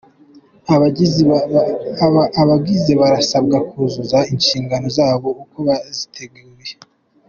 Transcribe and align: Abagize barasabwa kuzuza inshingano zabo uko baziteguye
Abagize 2.41 2.91
barasabwa 3.01 3.57
kuzuza 3.69 4.17
inshingano 4.33 4.87
zabo 4.97 5.29
uko 5.43 5.57
baziteguye 5.67 6.73